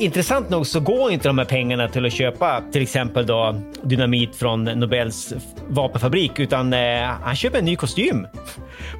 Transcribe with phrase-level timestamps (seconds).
[0.00, 4.36] Intressant nog så går inte de här pengarna till att köpa till exempel då dynamit
[4.36, 5.34] från Nobels
[5.68, 8.26] vapenfabrik, utan eh, han köper en ny kostym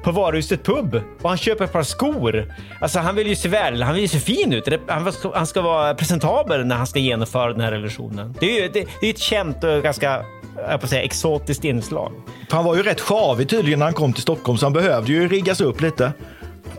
[0.03, 2.53] på varuhuset Pub och han köper ett par skor.
[2.81, 4.67] Alltså, han vill ju se väl, han vill ju se fin ut.
[4.87, 8.35] Han ska, han ska vara presentabel när han ska genomföra den här revolutionen.
[8.39, 10.25] Det är ju det, det är ett känt och ganska
[10.69, 12.11] jag på säga, exotiskt inslag.
[12.49, 15.27] Han var ju rätt sjavig tydligen när han kom till Stockholm, så han behövde ju
[15.27, 16.11] riggas upp lite.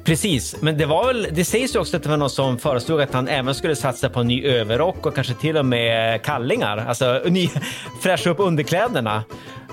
[0.05, 3.03] Precis, men det var väl, det sägs ju också att det var någon som föreslog
[3.03, 6.77] att han även skulle satsa på en ny överrock och kanske till och med kallingar,
[6.77, 7.48] alltså ny,
[8.03, 9.25] fräscha upp underkläderna.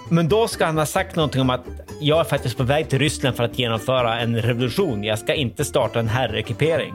[0.10, 1.66] Men då ska han ha sagt någonting om att
[2.00, 5.04] jag är faktiskt på väg till Ryssland för att genomföra en revolution.
[5.04, 6.94] Jag ska inte starta en herrekipering.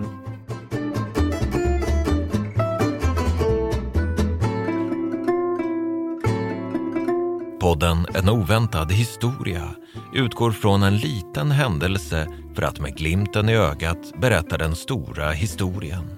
[7.60, 9.74] Podden En oväntad historia
[10.14, 16.10] utgår från en liten händelse för att med glimten i ögat berätta den stora historien.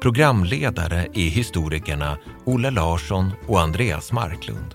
[0.00, 4.74] Programledare är historikerna Olle Larsson och Andreas Marklund.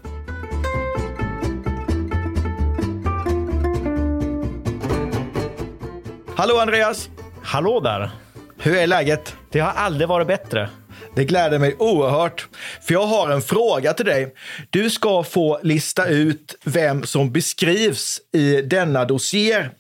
[6.36, 7.10] Hallå Andreas!
[7.44, 8.12] Hallå där!
[8.58, 9.36] Hur är läget?
[9.52, 10.70] Det har aldrig varit bättre.
[11.18, 12.48] Det gläder mig oerhört,
[12.82, 14.34] för jag har en fråga till dig.
[14.70, 19.72] Du ska få lista ut vem som beskrivs i denna dossier.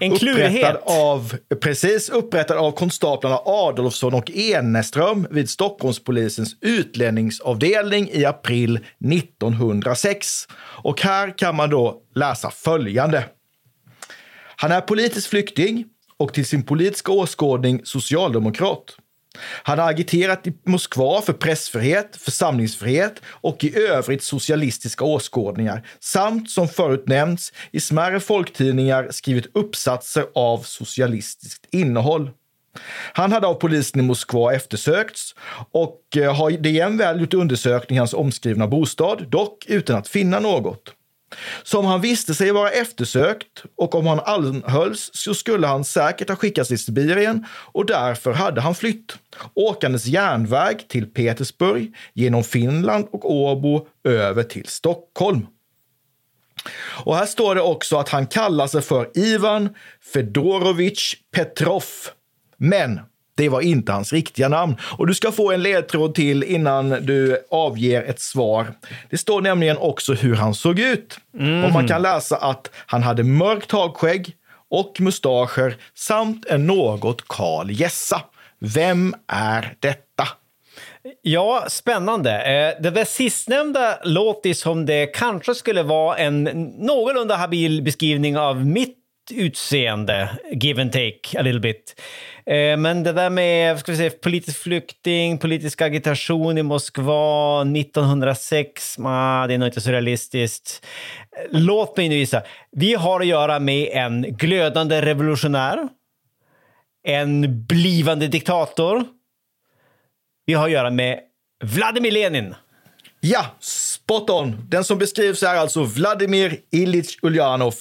[0.00, 0.76] En klurighet.
[0.82, 8.80] Av, precis, upprättad av konstaplarna Adolfsson och Eneström vid Stockholmspolisens utlänningsavdelning i april
[9.12, 10.46] 1906.
[10.58, 13.24] Och här kan man då läsa följande.
[14.56, 15.84] Han är politisk flykting
[16.16, 18.96] och till sin politiska åskådning socialdemokrat.
[19.62, 26.68] Han har agiterat i Moskva för pressfrihet, församlingsfrihet och i övrigt socialistiska åskådningar samt som
[26.68, 32.30] förut nämnts i smärre folktidningar skrivit uppsatser av socialistiskt innehåll.
[33.12, 35.34] Han hade av polisen i Moskva eftersökts
[35.70, 40.40] och eh, har igen väl gjort undersökning i hans omskrivna bostad, dock utan att finna
[40.40, 40.95] något.
[41.62, 46.36] Som han visste sig vara eftersökt och om han anhölls så skulle han säkert ha
[46.36, 49.18] skickats till Sibirien och därför hade han flytt.
[49.54, 55.46] Åkandes järnväg till Petersburg, genom Finland och Åbo över till Stockholm.
[57.04, 59.68] Och här står det också att han kallar sig för Ivan
[60.12, 61.84] Fedorovich Petrov.
[62.56, 63.00] Men
[63.36, 64.76] det var inte hans riktiga namn.
[64.80, 68.66] Och du ska få en ledtråd till innan du avger ett svar.
[69.10, 71.18] Det står nämligen också hur han såg ut.
[71.38, 71.64] Mm.
[71.64, 74.34] Och man kan läsa att han hade mörkt hagskägg
[74.70, 78.22] och mustascher samt en något kal gässa.
[78.58, 80.28] Vem är detta?
[81.22, 82.30] Ja, spännande.
[82.30, 86.44] Eh, det där sistnämnda låter som det kanske skulle vara en
[86.78, 88.96] någorlunda habil beskrivning av mitt
[89.30, 92.00] utseende, give and take a little bit.
[92.50, 98.96] Eh, men det där med ska vi säga, politisk flykting, politisk agitation i Moskva 1906,
[98.98, 100.86] ah, det är nog inte så realistiskt.
[101.50, 102.42] Låt mig nu gissa.
[102.72, 105.88] Vi har att göra med en glödande revolutionär,
[107.06, 109.04] en blivande diktator.
[110.46, 111.20] Vi har att göra med
[111.64, 112.54] Vladimir Lenin.
[113.20, 114.56] Ja, spot on.
[114.68, 117.74] Den som beskrivs är alltså Vladimir Ilich Ulyanov.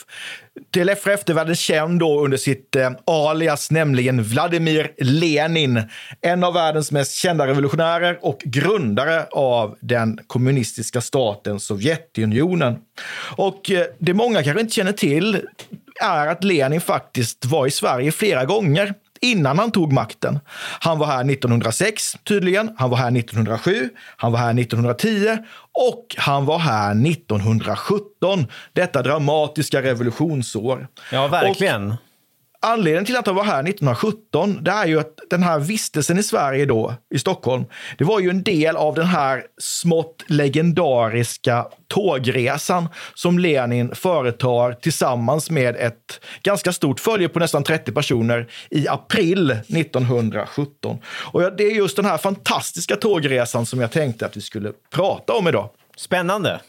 [0.71, 5.81] Till för eftervärlden känd då under sitt eh, alias, nämligen Vladimir Lenin.
[6.21, 12.77] En av världens mest kända revolutionärer och grundare av den kommunistiska staten Sovjetunionen.
[13.37, 15.41] Och eh, det många kanske inte känner till
[16.01, 20.39] är att Lenin faktiskt var i Sverige flera gånger innan han tog makten.
[20.79, 25.37] Han var här 1906 tydligen, han var här 1907, han var här 1910
[25.71, 28.47] och han var här 1917.
[28.73, 30.87] Detta dramatiska revolutionsår.
[31.11, 31.91] Ja, verkligen.
[31.91, 31.97] Och
[32.65, 36.23] Anledningen till att han var här 1917 det är ju att den här vistelsen i
[36.23, 37.65] Sverige då, i Stockholm,
[37.97, 45.49] det var ju en del av den här smått legendariska tågresan som Lenin företar tillsammans
[45.49, 50.97] med ett ganska stort följe på nästan 30 personer i april 1917.
[51.31, 55.33] Och det är just den här fantastiska tågresan som jag tänkte att vi skulle prata
[55.33, 55.69] om idag.
[55.97, 56.59] Spännande.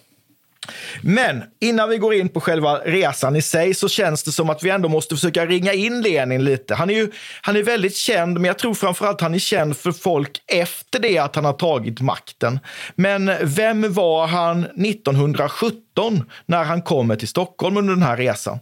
[1.03, 4.63] Men innan vi går in på själva resan i sig så känns det som att
[4.63, 6.75] vi ändå måste försöka ringa in Lenin lite.
[6.75, 7.13] Han är ju
[7.43, 11.19] han är väldigt känd, men jag tror framförallt han är känd för folk efter det
[11.19, 12.59] att han har tagit makten.
[12.95, 18.59] Men vem var han 1917 när han kommer till Stockholm under den här resan?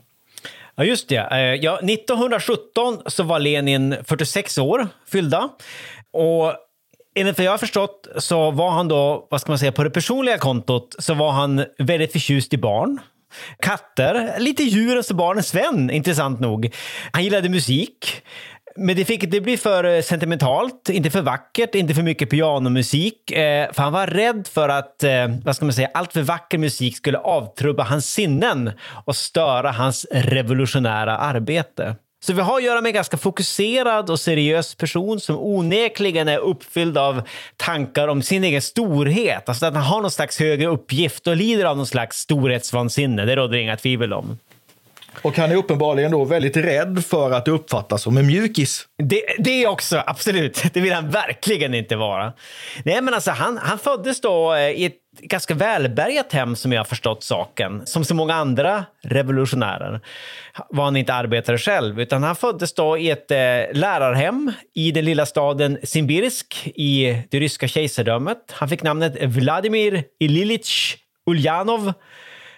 [0.77, 1.29] Ja, just det.
[1.31, 5.49] Eh, ja, 1917 så var Lenin 46 år fyllda.
[6.13, 6.55] Och
[7.15, 9.91] enligt vad jag har förstått så var han då, vad ska man säga, på det
[9.91, 13.01] personliga kontot så var han väldigt förtjust i barn.
[13.59, 16.75] Katter, lite djurens och barnens vän, intressant nog.
[17.13, 18.23] Han gillade musik.
[18.77, 23.31] Men det fick inte bli för eh, sentimentalt, inte för vackert, inte för mycket pianomusik.
[23.31, 26.59] Eh, för han var rädd för att, eh, vad ska man säga, allt för vacker
[26.59, 28.73] musik skulle avtrubba hans sinnen
[29.05, 31.97] och störa hans revolutionära arbete.
[32.27, 36.39] Så vi har att göra med en ganska fokuserad och seriös person som onekligen är
[36.39, 37.23] uppfylld av
[37.57, 39.49] tankar om sin egen storhet.
[39.49, 43.25] Alltså att han har någon slags högre uppgift och lider av någon slags storhetsvansinne.
[43.25, 44.39] Det råder inga tvivel om.
[45.25, 48.87] Och han är uppenbarligen då väldigt rädd för att uppfattas som en mjukis.
[49.03, 50.63] Det, det också, absolut.
[50.73, 52.33] Det vill han verkligen inte vara.
[52.85, 56.81] Nej, men alltså han, han föddes då eh, i ett ganska välbärgat hem som jag
[56.81, 57.87] har förstått saken.
[57.87, 60.01] Som så många andra revolutionärer
[60.69, 63.37] var han inte arbetare själv, utan han föddes då i ett eh,
[63.73, 68.39] lärarhem i den lilla staden Simbirsk i det ryska kejsardömet.
[68.51, 71.93] Han fick namnet Vladimir Ililich Ulyanov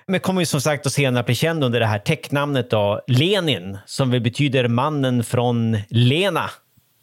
[0.09, 3.79] men kommer ju som sagt att senare bli känd under det här täcknamnet då, Lenin,
[3.87, 6.51] som väl betyder mannen från Lena.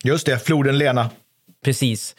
[0.03, 1.09] Just det, floden Lena.
[1.63, 2.15] Precis.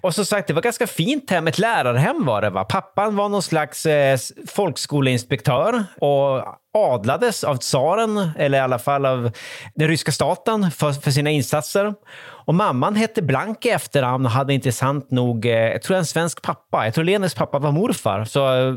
[0.00, 1.46] Och som sagt, det var ganska fint hem.
[1.46, 2.50] Ett lärarhem var det.
[2.50, 2.64] va?
[2.64, 4.18] Pappan var någon slags eh,
[4.48, 6.44] folkskoleinspektör och
[6.74, 9.30] adlades av tsaren, eller i alla fall av
[9.74, 11.94] den ryska staten, för, för sina insatser.
[12.20, 16.42] Och mamman hette Blank i efternamn och hade intressant nog, eh, jag tror en svensk
[16.42, 16.84] pappa.
[16.84, 18.24] Jag tror Lenis pappa var morfar.
[18.24, 18.74] Så eh,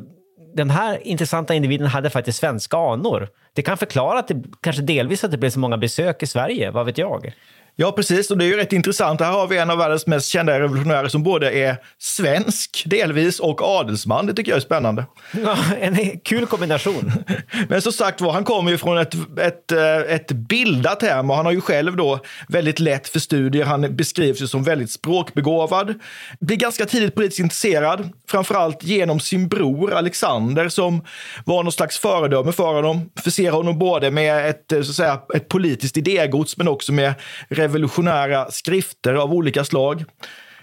[0.53, 3.29] den här intressanta individen hade faktiskt svenska anor.
[3.53, 6.71] Det kan förklara att det kanske delvis att det blev så många besök i Sverige,
[6.71, 7.33] vad vet jag?
[7.75, 8.31] Ja, precis.
[8.31, 9.21] Och det är ju rätt intressant.
[9.21, 13.61] Här har vi en av världens mest kända revolutionärer som både är svensk delvis och
[13.61, 14.25] adelsman.
[14.25, 15.05] Det tycker jag är spännande.
[15.43, 17.11] Ja, en kul kombination.
[17.69, 21.35] Men som sagt var, han kommer ju från ett, ett, eh, ett bildat hem och
[21.35, 23.65] han har ju själv då väldigt lätt för studier.
[23.65, 25.93] Han beskrivs ju som väldigt språkbegåvad.
[26.39, 31.03] Blir ganska tidigt politiskt intresserad, framförallt genom sin bror Alexander som
[31.45, 33.09] var någon slags föredöme för honom.
[33.23, 37.13] Förser honom både med ett, eh, så att säga, ett politiskt idégods men också med
[37.61, 40.03] revolutionära skrifter av olika slag.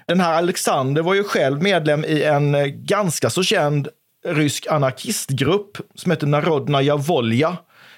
[0.06, 3.88] Den här Alexander var ju själv medlem i en eh, ganska så känd
[4.26, 7.56] rysk anarkistgrupp som heter Narodnaja Volja.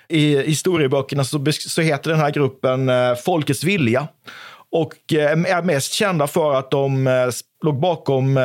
[0.08, 4.08] I historieböckerna så, så heter den här gruppen eh, Folkets vilja
[4.72, 7.08] och eh, är mest kända för att de
[7.64, 8.38] låg bakom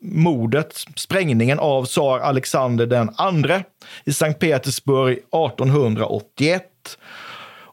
[0.00, 3.64] mordet, sprängningen av tsar Alexander den andre
[4.04, 6.64] i Sankt Petersburg 1881.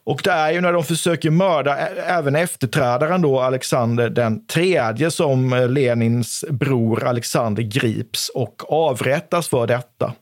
[0.04, 1.76] Och det är ju när de försöker mörda
[2.06, 9.66] även efterträdaren då, Alexander den tredje, som eh, Lenins bror Alexander grips och avrättas för
[9.66, 10.12] detta.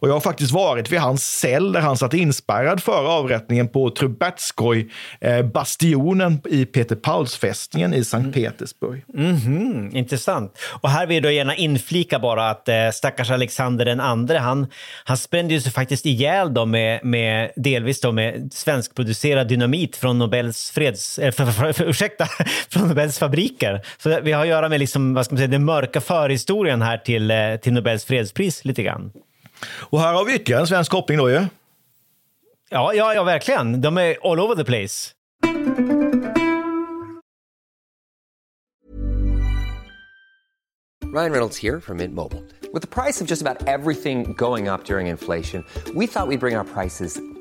[0.00, 3.90] Och jag har faktiskt varit vid hans cell där han satt inspärrad för avrättningen på
[3.90, 4.90] Trubetskoj,
[5.20, 8.50] eh, bastionen i Peter Pauls-fästningen i Sankt mm.
[8.50, 9.04] Petersburg.
[9.14, 10.58] Mm -hmm, intressant.
[10.80, 14.66] Och här vill jag gärna inflika bara att eh, stackars Alexander den andre, han,
[15.04, 20.70] han spände sig faktiskt ihjäl då med, med delvis då med svenskproducerad dynamit från Nobels
[20.70, 21.18] freds...
[21.18, 22.26] Eh, för, för, för, ursäkta,
[22.68, 23.82] från Nobels fabriker.
[23.98, 26.98] Så vi har att göra med liksom, vad ska man säga, den mörka förhistorien här
[26.98, 29.12] till, eh, till Nobels fredspris lite grann.
[29.66, 31.46] Och här har vi ytterligare en svensk koppling då ju.
[32.70, 33.80] Ja, ja, ja, verkligen.
[33.80, 35.14] De är all over the place.
[41.10, 42.44] Ryan Reynolds here from Mint Mobile.
[42.72, 46.54] With the price of just about everything going up during inflation, we thought we'd bring
[46.54, 47.18] our prices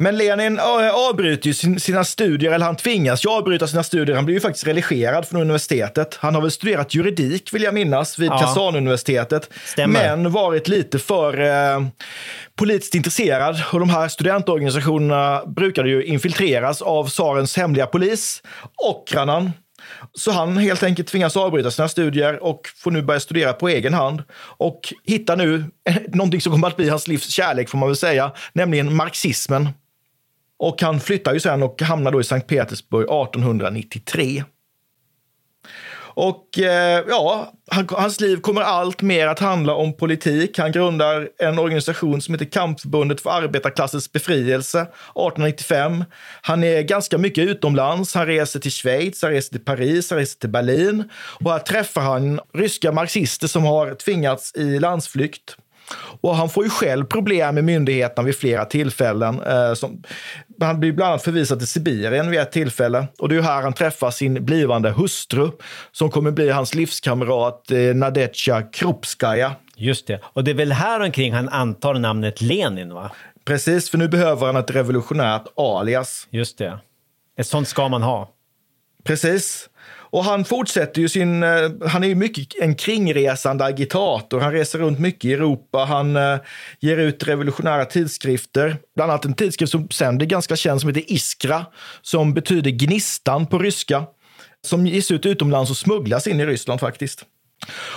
[0.00, 4.16] Men Lenin äh, avbryter ju sin, sina studier, eller han tvingas ju avbryta sina studier.
[4.16, 6.18] Han blir ju faktiskt religerad från universitetet.
[6.20, 8.38] Han har väl studerat juridik, vill jag minnas, vid Ja.
[8.38, 9.50] Kazanuniversitetet.
[9.64, 10.16] Stämmer.
[10.16, 11.86] Men varit lite för eh,
[12.56, 13.62] politiskt intresserad.
[13.72, 18.42] Och de här studentorganisationerna brukade ju infiltreras av tsarens hemliga polis,
[18.76, 19.52] Okranan.
[20.12, 23.94] Så han helt enkelt tvingas avbryta sina studier och får nu börja studera på egen
[23.94, 24.22] hand.
[24.40, 27.96] Och hittar nu eh, någonting som kommer att bli hans livs kärlek, får man väl
[27.96, 29.68] säga, nämligen marxismen.
[30.60, 34.44] Och han flyttar ju sen och hamnar då i Sankt Petersburg 1893.
[36.14, 40.58] Och eh, ja, han, hans liv kommer allt mer att handla om politik.
[40.58, 46.04] Han grundar en organisation som heter Kampförbundet för arbetarklassens befrielse 1895.
[46.42, 48.14] Han är ganska mycket utomlands.
[48.14, 51.10] Han reser till Schweiz, han reser till Paris, han reser till Berlin.
[51.40, 55.56] Och här träffar han ryska marxister som har tvingats i landsflykt.
[56.20, 59.42] Och han får ju själv problem med myndigheterna vid flera tillfällen.
[59.42, 60.02] Eh, som,
[60.60, 63.06] han blir bland annat förvisad till Sibirien vid ett tillfälle.
[63.18, 65.50] Och det är här han träffar sin blivande hustru
[65.92, 69.52] som kommer bli hans livskamrat eh, Nadezjda Krupskaja.
[69.76, 70.20] Just det.
[70.22, 73.10] Och det är väl här omkring han antar namnet Lenin, va?
[73.44, 76.26] Precis, för nu behöver han ett revolutionärt alias.
[76.30, 76.78] Just det.
[77.38, 78.30] Ett sånt ska man ha.
[79.04, 79.69] Precis.
[80.10, 81.42] Och han fortsätter ju sin...
[81.42, 84.40] Eh, han är ju mycket en kringresande agitator.
[84.40, 85.78] Han reser runt mycket i Europa.
[85.78, 86.36] Han eh,
[86.80, 88.76] ger ut revolutionära tidskrifter.
[88.96, 91.66] Bland annat en tidskrift som sen blir ganska känd som heter Iskra,
[92.02, 94.04] som betyder gnistan på ryska.
[94.66, 97.24] Som ges ut utomlands och smugglas in i Ryssland faktiskt.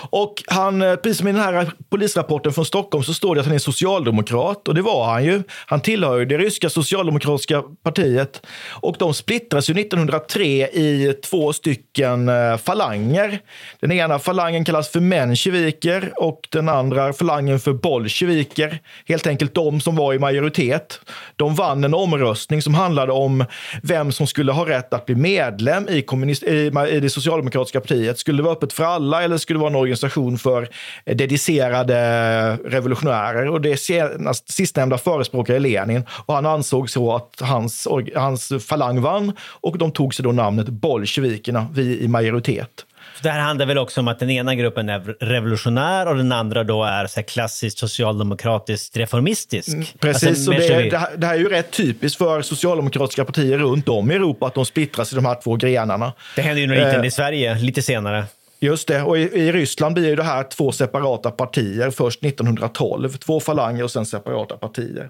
[0.09, 3.47] Och han, eh, precis som i den här polisrapporten från Stockholm så står det att
[3.47, 5.43] han är socialdemokrat och det var han ju.
[5.65, 12.29] Han tillhör ju det ryska socialdemokratiska partiet och de splittras ju 1903 i två stycken
[12.29, 13.39] eh, falanger.
[13.79, 18.79] Den ena falangen kallas för mensjeviker och den andra falangen för bolsjeviker.
[19.07, 20.99] Helt enkelt de som var i majoritet.
[21.35, 23.45] De vann en omröstning som handlade om
[23.83, 28.19] vem som skulle ha rätt att bli medlem i, kommunist- i, i det socialdemokratiska partiet.
[28.19, 30.69] Skulle det vara öppet för alla eller skulle det vara en organisation för
[31.05, 33.47] eh, dedicerade revolutionärer?
[33.47, 39.31] Och det senast, sistnämnda förespråkade Lenin och han ansåg så att hans, hans falang vann
[39.41, 42.85] och de tog sig då namnet bolsjevikerna, vi i majoritet.
[43.15, 46.31] Så det här handlar väl också om att den ena gruppen är revolutionär och den
[46.31, 49.99] andra då är så här klassiskt socialdemokratiskt reformistisk.
[49.99, 52.41] Precis, Alltså, och mer så det, det, här, det här är ju rätt typiskt för
[52.41, 56.13] socialdemokratiska partier runt om i Europa att de splittras i de här två grenarna.
[56.35, 58.25] det händer ju nog lite Eh, i Sverige, lite senare.
[58.63, 63.09] Just det, och i, i Ryssland blir ju det här två separata partier först 1912.
[63.09, 65.09] Två falanger och sen separata partier.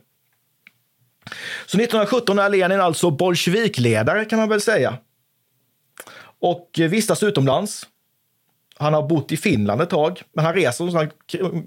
[1.66, 4.98] Så 1917 är Lenin alltså bolsjevikledare kan man väl säga.
[6.40, 7.88] Och eh, vistas utomlands.
[8.80, 11.16] Han har bott i Finland ett tag, men han reser som sagt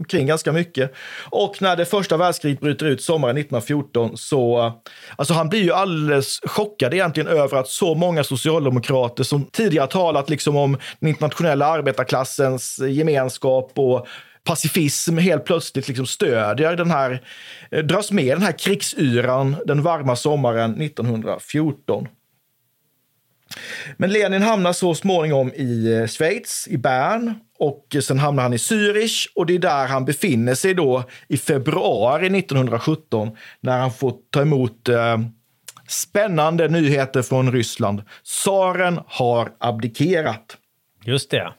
[0.09, 0.93] kring ganska mycket.
[1.31, 4.73] Och när det första världskriget bryter ut sommaren 1914 så...
[5.17, 10.31] Alltså han blir ju alldeles chockad egentligen över att så många socialdemokrater som tidigare talat
[10.31, 14.07] liksom om den internationella arbetarklassens gemenskap och
[14.47, 17.23] pacifism helt plötsligt liksom stödjer den här,
[17.71, 22.09] eh, dras med i den här krigsyran den varma sommaren 1914.
[23.97, 28.53] Men Lenin hamnar så småningom i eh, Schweiz, i Bern och eh, sen hamnar han
[28.53, 33.93] i Zürich och det är där han befinner sig då i februari 1917 när han
[33.93, 35.19] får ta emot eh,
[35.89, 38.03] spännande nyheter från Ryssland.
[38.25, 40.57] Tsaren har abdikerat.
[41.05, 41.53] Just det.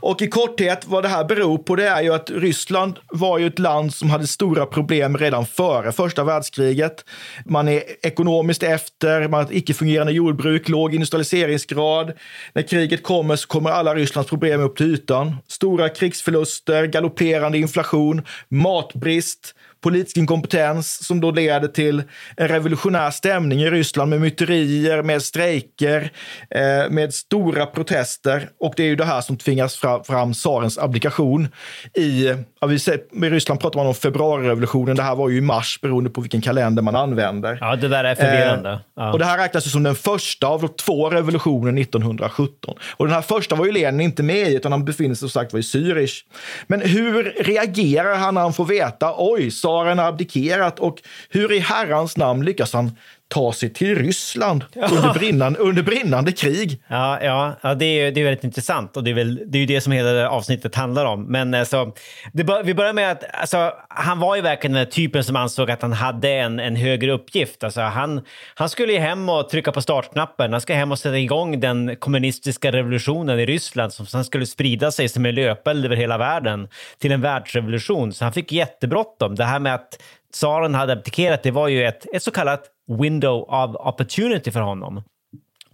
[0.00, 3.46] Och i korthet vad det här beror på det är ju att Ryssland var ju
[3.46, 7.04] ett land som hade stora problem redan före första världskriget.
[7.44, 12.12] Man är ekonomiskt efter, man har ett icke-fungerande jordbruk, låg industrialiseringsgrad.
[12.52, 15.36] När kriget kommer så kommer alla Rysslands problem upp till ytan.
[15.48, 22.02] Stora krigsförluster, galopperande inflation, matbrist, politisk inkompetens som då leder till
[22.36, 26.10] en revolutionär stämning i Ryssland med myterier, med strejker,
[26.50, 28.48] eh, med stora protester.
[28.60, 31.48] Och det är ju det här som tvingas fram, fram tsarens abdikation.
[31.94, 34.96] I, ja, vi säger, I Ryssland pratar man om februarirevolutionen.
[34.96, 37.58] Det här var ju i mars beroende på vilken kalender man använder.
[37.60, 38.70] Ja, det där är förvirrande.
[38.70, 39.12] Eh, ja.
[39.12, 42.74] Och det här räknas ju som den första av de två revolutioner 1917.
[42.96, 45.28] Och den här första var ju Lenin inte med i, utan han befinner sig som
[45.28, 46.24] sagt var i Zürich.
[46.66, 51.58] Men hur reagerar han när han får veta, oj, tsaren har abdikerat och hur i
[51.58, 52.96] herrans namn lyckas han
[53.30, 56.82] ta sig till Ryssland under, brinnande, under brinnande krig.
[56.88, 59.60] Ja, ja, ja det, är, det är väldigt intressant och det är, väl, det är
[59.60, 61.24] ju det som hela det avsnittet handlar om.
[61.24, 61.92] Men alltså,
[62.32, 65.82] bör, vi börjar med att alltså, han var ju verkligen den typen som ansåg att
[65.82, 67.64] han hade en, en högre uppgift.
[67.64, 68.20] Alltså, han,
[68.54, 70.52] han skulle ju hem och trycka på startknappen.
[70.52, 74.90] Han ska hem och sätta igång den kommunistiska revolutionen i Ryssland som sen skulle sprida
[74.90, 76.68] sig som en löpeld över hela världen
[76.98, 78.12] till en världsrevolution.
[78.12, 79.34] Så han fick jättebråttom.
[79.34, 79.98] Det här med att
[80.32, 85.02] tsaren hade abdikerat, det var ju ett, ett så kallat window of opportunity för honom.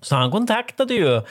[0.01, 1.23] Så han kontaktade ju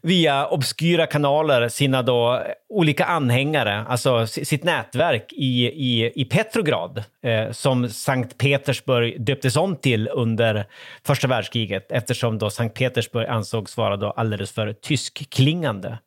[0.00, 7.50] via obskyra kanaler sina då olika anhängare, alltså sitt nätverk i, i, i Petrograd, eh,
[7.50, 10.66] som Sankt Petersburg döptes om till under
[11.06, 15.98] första världskriget eftersom då Sankt Petersburg ansågs vara då alldeles för tyskklingande.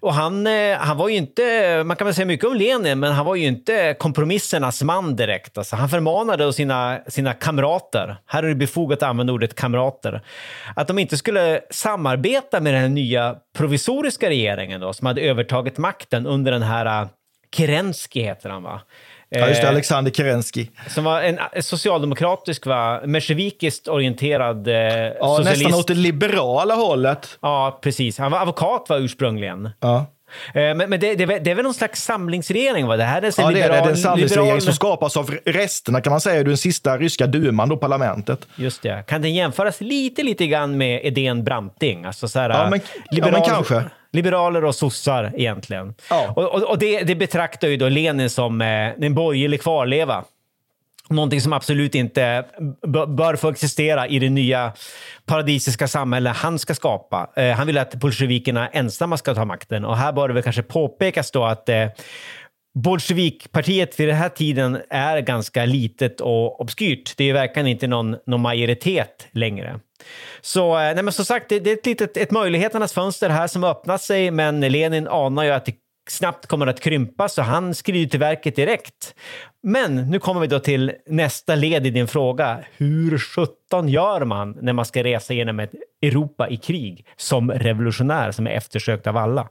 [0.00, 3.12] Och han, eh, han var ju inte, man kan väl säga mycket om Lenin, men
[3.12, 5.58] han var ju inte kompromissernas man direkt.
[5.58, 10.22] Alltså, han förmanade sina, sina kamrater, här är det befogat att använda ordet kamrater,
[10.76, 16.26] att de inte skulle samarbeta med den nya provisoriska regeringen då, som hade övertagit makten
[16.26, 17.08] under den här eh,
[17.56, 18.80] Kerensky heter han va?
[19.40, 20.66] Ja, just det, Alexander Kerensky.
[20.88, 23.00] Som var en socialdemokratisk, va?
[23.06, 25.62] menschevikiskt orienterad eh, ja, socialist.
[25.62, 27.38] Nästan åt det liberala hållet.
[27.40, 28.18] Ja, precis.
[28.18, 29.70] Han var advokat var ursprungligen.
[29.80, 30.06] Ja.
[30.54, 32.86] Men, men det, det, det, är väl någon slags samlingsregering?
[32.86, 32.96] Va?
[32.96, 33.90] Det här är ja, liberal, det är det.
[33.90, 34.62] en samlingsregering liberal...
[34.62, 38.48] som skapas av resterna, kan man säga, den sista ryska duman, då parlamentet.
[38.56, 39.04] Just det.
[39.06, 42.04] Kan den jämföras lite, lite grann med idén Branting?
[42.04, 43.90] Alltså så här, ja, men, liberal, ja, men kanske.
[44.14, 45.94] Liberaler och sossar egentligen.
[46.10, 46.32] Ja.
[46.36, 48.68] Och, och, och det, det, betraktar ju då Lenin som eh,
[49.00, 50.24] en borgerlig kvarleva.
[51.08, 52.44] Någonting som absolut inte
[53.08, 54.72] bör få existera i det nya
[55.26, 57.30] paradisiska samhälle han ska skapa.
[57.36, 60.62] Eh, han vill att bolsjevikerna ensamma ska ta makten och här bör det väl kanske
[60.62, 61.86] påpekas då att eh,
[62.74, 67.16] Bolsjevikpartiet vid den här tiden är ganska litet och obskyrt.
[67.16, 69.80] Det är verkligen inte någon, någon majoritet längre.
[70.40, 73.46] Så, eh, nej men som sagt, det, det är ett litet ett möjligheternas fönster här
[73.46, 75.74] som öppnat sig, men Lenin anar ju att det
[76.08, 79.14] snabbt kommer att krympa, så han skrider till verket direkt.
[79.62, 82.58] Men nu kommer vi då till nästa led i din fråga.
[82.76, 88.32] Hur sjutton gör man när man ska resa genom ett Europa i krig som revolutionär
[88.32, 89.48] som är eftersökt av alla?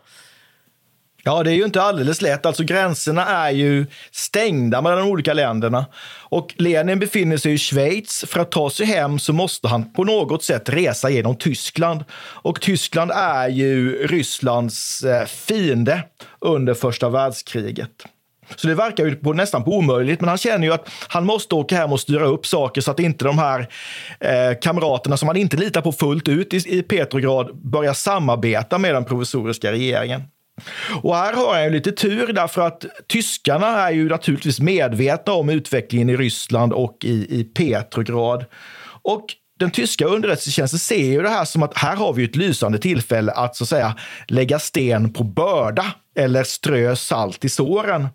[1.25, 2.45] Ja, det är ju inte alldeles lätt.
[2.45, 5.85] Alltså gränserna är ju stängda mellan de olika länderna.
[6.29, 8.25] Och Lenin befinner sig i Schweiz.
[8.27, 12.03] För att ta sig hem så måste han på något sätt resa genom Tyskland.
[12.19, 16.03] Och Tyskland är ju Rysslands eh, fiende
[16.39, 17.91] under första världskriget.
[18.55, 21.55] Så det verkar ju på, nästan på omöjligt, men han känner ju att han måste
[21.55, 23.67] åka hem och styra upp saker så att inte de här
[24.19, 28.95] eh, kamraterna som han inte litar på fullt ut i, i Petrograd börjar samarbeta med
[28.95, 30.21] den provisoriska regeringen.
[31.01, 35.49] Och här har han ju lite tur därför att tyskarna är ju naturligtvis medvetna om
[35.49, 38.45] utvecklingen i Ryssland och i, i Petrograd.
[39.01, 39.25] Och
[39.59, 43.31] den tyska underrättelsetjänsten ser ju det här som att här har vi ett lysande tillfälle
[43.31, 43.95] att så att säga
[44.27, 45.85] lägga sten på börda
[46.15, 48.07] eller strö salt i såren.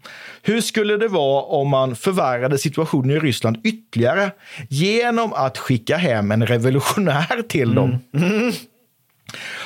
[0.43, 4.31] Hur skulle det vara om man förvärrade situationen i Ryssland ytterligare
[4.69, 7.99] genom att skicka hem en revolutionär till dem?
[8.15, 8.33] Mm.
[8.33, 8.53] mm.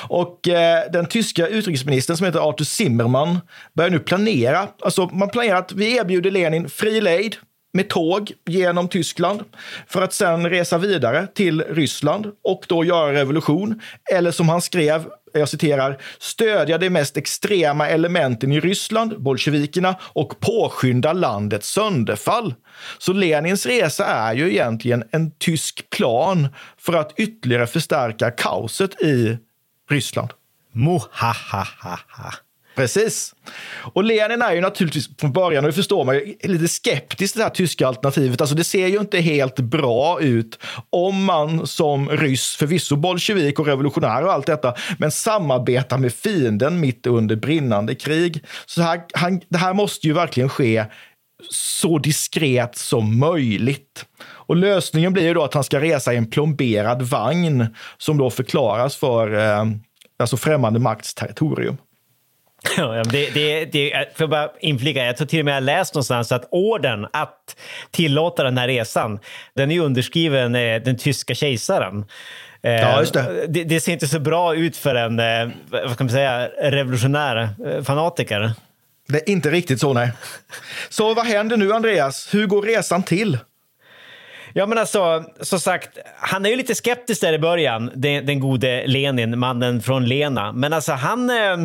[0.07, 3.39] Och eh, den tyska utrikesministern som heter Arthur Zimmermann
[3.75, 4.67] börjar nu planera.
[4.81, 7.35] Alltså man planerar att vi erbjuder Lenin fri lejd
[7.73, 9.43] med tåg genom Tyskland
[9.87, 13.81] för att sen resa vidare till Ryssland och då göra revolution.
[14.11, 20.39] Eller som han skrev, jag citerar, stödja de mest extrema elementen i Ryssland, bolsjevikerna, och
[20.39, 22.53] påskynda landets sönderfall.
[22.97, 26.47] Så Lenins resa är ju egentligen en tysk plan
[26.77, 29.37] för att ytterligare förstärka kaoset i
[29.89, 30.29] Ryssland.
[30.71, 32.33] Mohahaha.
[32.75, 33.35] Precis.
[33.93, 37.39] Och Lenin är ju naturligtvis från början, och det förstår man ju, lite skeptisk till
[37.39, 38.41] det här tyska alternativet.
[38.41, 43.65] Alltså det ser ju inte helt bra ut om man som ryss, förvisso bolsjevik och
[43.65, 48.43] revolutionär och allt detta, men samarbetar med fienden mitt under brinnande krig.
[48.65, 50.85] Så här, han, det här måste ju verkligen ske
[51.49, 54.05] så diskret som möjligt.
[54.45, 58.29] Och lösningen blir ju då att han ska resa i en plomberad vagn som då
[58.29, 59.65] förklaras för eh,
[60.19, 61.77] alltså främmande makts territorium.
[62.77, 65.93] Ja, det, det, det, för jag bara inflika, jag tror till och med jag läst
[65.93, 67.55] någonstans att orden att
[67.91, 69.19] tillåta den här resan,
[69.55, 72.05] den är underskriven eh, den tyska kejsaren.
[72.63, 73.45] Eh, Ja, just det.
[73.47, 73.63] det.
[73.63, 77.49] Det ser inte så bra ut för en eh, vad ska man säga, revolutionär
[77.83, 78.51] fanatiker.
[79.07, 80.11] Det är inte riktigt så, nej.
[80.89, 82.33] Så vad händer nu, Andreas?
[82.33, 83.37] Hur går resan till?
[84.55, 88.39] Ja, men alltså, som sagt, han är ju lite skeptisk där i början, den, den
[88.39, 90.51] gode Lenin, mannen från Lena.
[90.51, 91.57] Men alltså, han eh,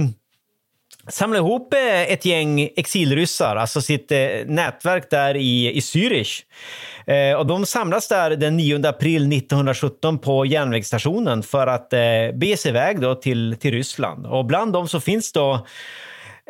[1.09, 6.43] samlar ihop eh, ett gäng exilryssar, alltså sitt eh, nätverk där i, i Zürich.
[7.07, 12.01] Eh, och de samlas där den 9 april 1917 på järnvägsstationen för att eh,
[12.35, 14.27] bege sig iväg då till, till Ryssland.
[14.27, 15.67] Och bland dem så finns då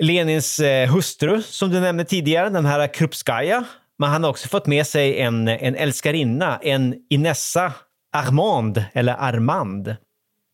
[0.00, 3.64] Lenins eh, hustru, som du nämnde tidigare, den här Krupskaja.
[3.98, 7.72] Men han har också fått med sig en, en älskarinna, en Inessa
[8.12, 9.96] Armand, eller Armand.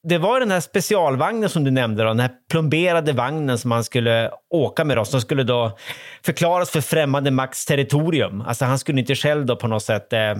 [0.08, 3.84] Det var den här specialvagnen som du nämnde, då, den här plomberade vagnen som han
[3.84, 5.78] skulle åka med, då, som skulle då
[6.22, 8.40] förklaras för främmande makts territorium.
[8.40, 10.34] Alltså han skulle inte själv då på något sätt eh,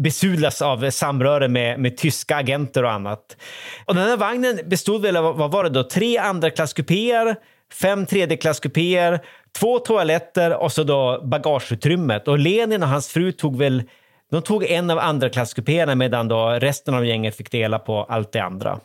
[0.00, 3.36] besudlas av samröre med, med tyska agenter och annat.
[3.84, 7.36] Och den här vagnen bestod väl av, vad var det då, tre andra klasskupéer,
[7.72, 9.20] fem tredjeklasskupéer,
[9.58, 12.28] två toaletter och så då bagageutrymmet.
[12.28, 13.82] Och Lenin och hans fru tog väl
[14.30, 18.32] de tog en av andra klasskupéerna medan då resten av gänget fick dela på allt
[18.32, 18.80] det andra.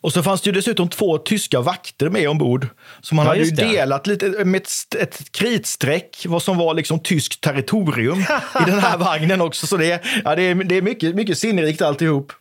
[0.00, 2.66] Och så fanns det ju dessutom två tyska vakter med ombord.
[3.00, 7.00] Som han Ja, hade ju delat lite med ett, ett kritstreck vad som var liksom
[7.00, 8.18] tyskt territorium
[8.66, 9.66] i den här vagnen också.
[9.66, 12.32] Så det, ja, det är, det är mycket, mycket sinnrikt alltihop.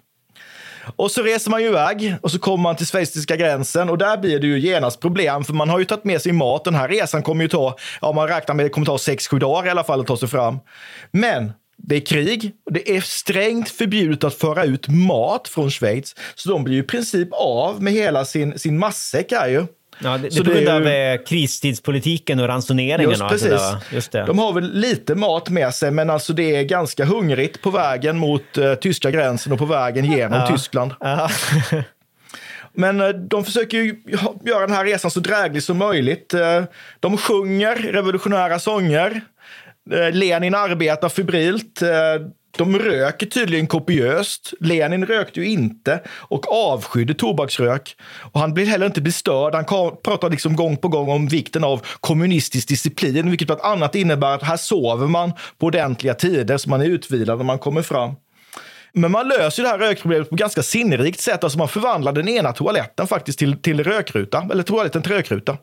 [0.95, 4.17] Och så reser man ju iväg och så kommer man till schweiziska gränsen och där
[4.17, 6.63] blir det ju genast problem för man har ju tagit med sig mat.
[6.63, 9.67] Den här resan kommer ju ta, ja man räknar med det kommer ta 6-7 dagar
[9.67, 10.60] i alla fall att ta sig fram.
[11.12, 16.15] Men det är krig och det är strängt förbjudet att föra ut mat från Schweiz.
[16.36, 19.65] Så de blir ju i princip av med hela sin, sin matsäck här ju.
[20.03, 23.10] Ja, det, det Så det grund av ju- eh, kristidspolitiken och ransoneringen.
[23.10, 23.49] Just och det precis.
[23.49, 23.77] där?
[23.95, 24.23] Just det.
[24.25, 28.17] De har väl lite mat med sig, men alltså det är ganska hungrigt på vägen
[28.17, 30.47] mot eh, tyska gränsen och på vägen genom Ja.
[30.47, 30.93] Tyskland.
[30.99, 31.29] Ja.
[32.73, 33.95] Men eh, de försöker ju
[34.45, 36.33] göra den här resan så dräglig som möjligt.
[36.33, 36.63] Eh,
[36.99, 39.21] De sjunger revolutionära sånger.
[40.12, 41.81] Lenin arbetar febrilt.
[42.57, 44.53] De röker tydligen kopiöst.
[44.59, 47.95] Lenin rökte ju inte och avskydde tobaksrök.
[48.31, 49.55] Och han blir heller inte bestörd.
[49.55, 49.65] Han
[50.03, 54.43] pratar liksom gång på gång om vikten av kommunistisk disciplin, vilket bland annat innebär att
[54.43, 58.15] här sover man på ordentliga tider så man är utvilad när man kommer fram.
[58.93, 61.43] Men man löser det här rökproblemet på ett ganska sinnrikt sätt.
[61.43, 65.58] Alltså man förvandlar den ena toaletten faktiskt till, till rökruta, eller toaletten till rökruta.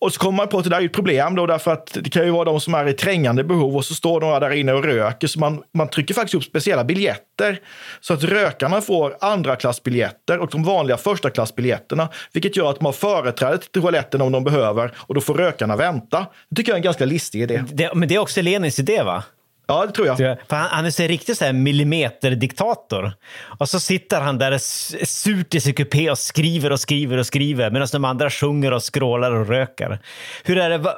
[0.00, 2.10] Och så kommer man på att det där är ett problem då, därför att det
[2.10, 4.72] kan ju vara de som är i trängande behov och så står några där inne
[4.72, 5.26] och röker.
[5.26, 7.60] Så man, man trycker faktiskt upp speciella biljetter
[8.00, 12.86] så att rökarna får andra klassbiljetter och de vanliga första klassbiljetterna, vilket gör att man
[12.86, 16.26] har företräde till toaletten om de behöver och då får rökarna vänta.
[16.48, 17.64] Det tycker jag är en ganska listig idé.
[17.72, 19.24] Det, men det är också Lenins idé, va?
[19.66, 20.16] Ja, det tror jag.
[20.18, 23.12] För han, han är så en riktig så här millimeterdiktator.
[23.58, 24.58] Och så sitter han där
[25.04, 28.82] surt i sin kupé och skriver och skriver och skriver medan de andra sjunger och
[28.82, 29.98] skrålar och röker.
[30.44, 30.78] Hur är det?
[30.78, 30.94] Va,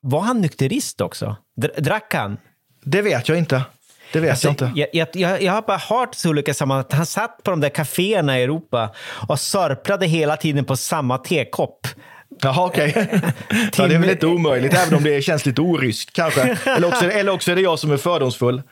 [0.00, 1.36] var han nykterist också?
[1.60, 2.36] Dr- Drack han?
[2.84, 3.62] Det vet jag inte.
[4.12, 4.72] Det vet Alltså, jag inte.
[4.74, 7.60] jag, jag, jag, jag har bara hört i olika sammanhang att han satt på de
[7.60, 8.90] där kaféerna i Europa
[9.28, 11.86] och sörplade hela tiden på samma tekopp.
[12.42, 12.92] Jaha, okej.
[13.76, 16.58] ja, det är väl inte omöjligt, även om det känns lite oryskt kanske.
[16.64, 18.62] Eller också, eller också är det jag som är fördomsfull.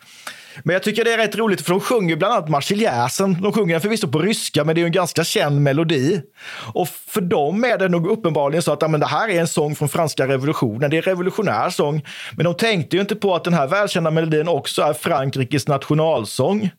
[0.65, 3.43] Men jag tycker det är rätt roligt, för de sjunger bland annat Marseljäsen.
[3.43, 6.23] De sjunger den förvisso på ryska, men det är en ganska känd melodi.
[6.75, 9.49] Och för dem är det nog uppenbarligen så att ja, men det här är en
[9.49, 10.91] sång från franska revolutionen.
[10.91, 12.05] Det är en revolutionär sång.
[12.37, 16.71] Men de tänkte ju inte på att den här välkända melodin också är Frankrikes nationalsång.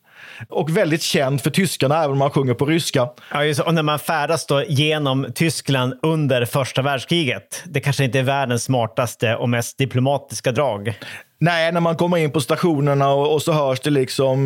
[0.48, 3.08] Och väldigt känd för tyskarna, även om man sjunger på ryska.
[3.32, 7.62] Ja, just, och när man färdas då genom Tyskland under första världskriget.
[7.64, 10.98] Det kanske inte är världens smartaste och mest diplomatiska drag.
[11.38, 14.44] Nej, när man kommer in på stationerna och, och så hörs det liksom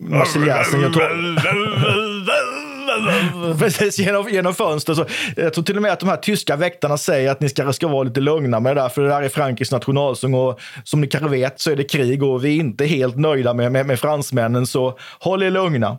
[0.00, 0.80] Marseljäsen.
[3.58, 4.98] Precis, genom, genom fönstret.
[4.98, 5.04] Så,
[5.36, 7.88] jag tror till och med att de här tyska väktarna säger att ni ska, ska
[7.88, 11.06] vara lite lugna med det där, för det där är Frankrikes nationalsång och som ni
[11.06, 14.00] kanske vet så är det krig och vi är inte helt nöjda med, med, med
[14.00, 15.98] fransmännen, så håll er lugna.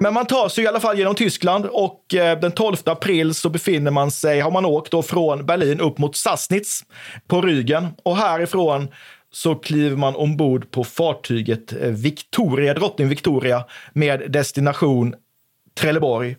[0.00, 3.48] Men man tar sig i alla fall genom Tyskland och eh, den 12 april så
[3.48, 6.84] befinner man sig, har man åkt då från Berlin upp mot Sassnitz
[7.28, 8.88] på Rügen och härifrån
[9.32, 15.14] så kliver man ombord på fartyget eh, Victoria, drottning Victoria med destination
[15.80, 16.36] Trelleborg.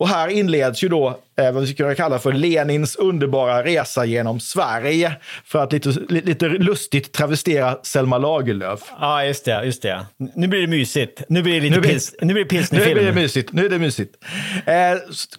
[0.00, 4.40] Och här inleds ju då eh, vad vi skulle kalla för Lenins underbara resa genom
[4.40, 5.12] Sverige.
[5.44, 8.80] För att lite, lite lustigt travestera Selma Lagerlöf.
[9.00, 9.64] Ja, just det.
[9.64, 10.06] Just det.
[10.34, 11.22] Nu blir det mysigt.
[11.28, 12.94] Nu blir det lite Nu blir- pils, nu blir det Nu pilsnerfilm.
[12.94, 13.52] blir det mysigt.
[13.52, 14.14] Nu är det mysigt.
[14.66, 14.74] Eh,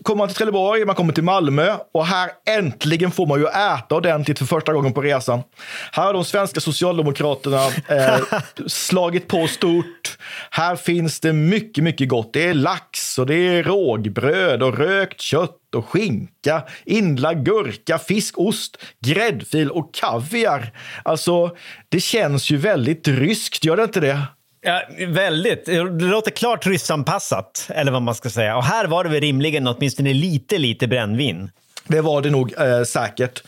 [0.03, 3.95] kommer man till Trelleborg, man kommer till Malmö och här äntligen får man ju äta
[3.95, 5.39] ordentligt för första gången på resan.
[5.91, 8.19] Här har de svenska socialdemokraterna eh,
[8.67, 10.17] slagit på stort.
[10.51, 12.33] Här finns det mycket, mycket gott.
[12.33, 18.39] Det är lax och det är rågbröd och rökt kött och skinka, inlagd gurka, fisk,
[18.39, 20.71] ost, gräddfil och kaviar.
[21.03, 21.55] Alltså,
[21.89, 24.21] det känns ju väldigt ryskt, gör det inte det?
[24.61, 25.65] Ja, väldigt.
[25.65, 28.57] Det låter klart ryssanpassat, eller vad man ska säga.
[28.57, 31.51] Och här var det väl rimligen åtminstone lite, lite brännvin.
[31.87, 33.43] Det var det nog eh, säkert.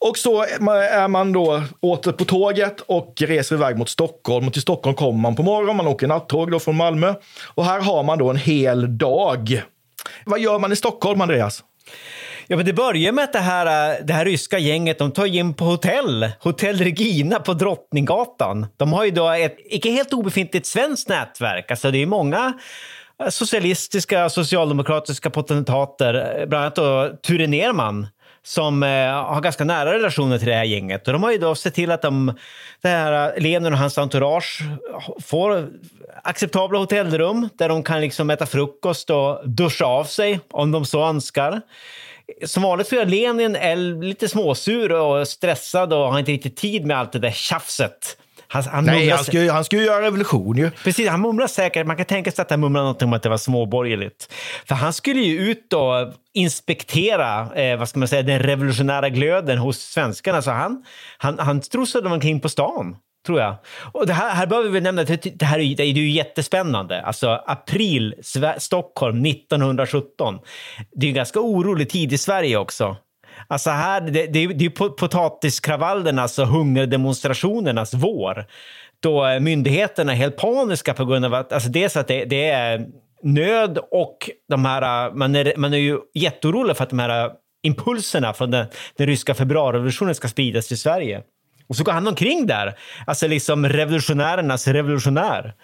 [0.00, 4.46] Och så är man då åter på tåget och reser iväg mot Stockholm.
[4.46, 7.14] Och till Stockholm kommer man på morgonen, man åker nattåg då från Malmö.
[7.54, 9.62] Och här har man då en hel dag.
[10.24, 11.64] Vad gör man i Stockholm, Andreas?
[12.46, 15.26] Ja, men det börjar med att det här, äh, det här ryska gänget de tar
[15.26, 16.28] in på hotell.
[16.40, 18.66] Hotell Regina på Drottninggatan.
[18.76, 21.70] De har ju då ett icke helt obefintligt svenskt nätverk.
[21.70, 22.52] Alltså det är många
[23.22, 28.06] äh, socialistiska, socialdemokratiska potentater, bland annat då Ture Nerman
[28.42, 31.06] som eh, har ganska nära relationer till det här gänget.
[31.06, 32.34] Och de har ju då sett till att de,
[32.80, 34.62] det här eh, Lenin och hans entourage
[35.22, 35.68] får
[36.22, 41.04] acceptabla hotellrum där de kan liksom äta frukost och duscha av sig om de så
[41.04, 41.60] önskar.
[42.44, 43.52] Som vanligt så är Lenin
[44.00, 48.16] lite småsur och stressad och har inte riktigt tid med allt det där tjafset.
[48.52, 50.70] Han, han Nej, mumlar han ska, ju, han ska ju göra revolution ju.
[50.70, 51.86] Precis, han mumlar säkert.
[51.86, 54.32] Man kan tänka sig att han mumlar någonting om att det var småborgerligt.
[54.68, 59.58] För han skulle ju ut och inspektera eh, vad ska man säga, den revolutionära glöden
[59.58, 60.42] hos svenskarna.
[60.42, 60.84] Så han,
[61.18, 63.54] han, han strosade omkring på stan, tror jag.
[63.92, 67.02] Och det här, här behöver vi nämna det, det här är, det är ju jättespännande.
[67.02, 70.38] Alltså april, Sve- Stockholm 1917.
[70.92, 72.96] Det är en ganska orolig tid i Sverige också.
[73.48, 78.46] Alltså här, det, det, är- det är potatiskravallernas alltså och hungerdemonstrationernas vår.
[79.02, 82.86] Då myndigheterna är helt paniska på grund av att, alltså dels att det, det är
[83.22, 87.30] nöd och de här, man är, man är ju jätteorolig för att de här
[87.62, 91.22] impulserna från den, den ryska februarirevolutionen ska spridas till Sverige.
[91.68, 92.74] Och så går han omkring där,
[93.06, 95.54] alltså liksom revolutionärernas revolutionär.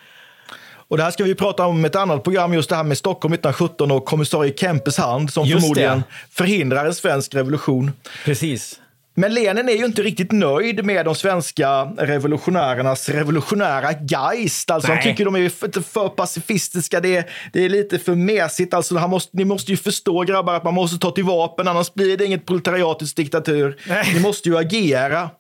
[0.89, 3.33] Och det här ska vi prata om ett annat program, just det här med Stockholm
[3.35, 6.05] 1917 och kommissarie Kempes hand som Just förmodligen det.
[6.31, 7.93] förhindrar en svensk revolution.
[8.25, 8.81] Precis.
[9.19, 14.71] Men Lenin är ju inte riktigt nöjd med de svenska revolutionärernas revolutionära geist.
[14.71, 18.75] Alltså han tycker de är för, för pacifistiska, det är, det är lite för mesigt.
[18.75, 21.95] Alltså han måste, ni måste ju förstå grabbar att man måste ta till vapen, annars
[21.95, 23.77] blir det inget proletariatisk diktatur.
[23.89, 24.15] Nej.
[24.15, 25.31] Ni måste ju agera.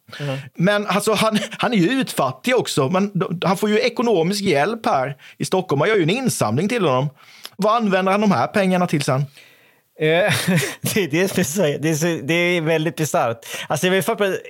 [0.54, 2.88] Men alltså, han, han är ju utfattig också.
[2.88, 3.12] Men
[3.44, 5.78] han får ju ekonomisk hjälp här i Stockholm.
[5.78, 7.08] Man gör ju en insamling till honom.
[7.56, 9.24] Vad använder han de här pengarna till sen?
[9.98, 10.06] Eh,
[10.94, 13.46] det, är det, är det, är det är väldigt bisarrt.
[13.68, 13.86] Alltså,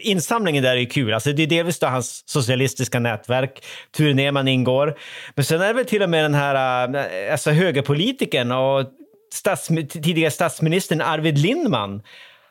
[0.00, 1.14] insamlingen där är ju kul.
[1.14, 3.64] Alltså, det är delvis då hans socialistiska nätverk,
[3.96, 4.98] Ture Nerman ingår.
[5.34, 8.86] Men sen är det väl till och med den här eh, alltså, högerpolitikern och
[9.34, 12.02] stats, tidigare statsministern Arvid Lindman.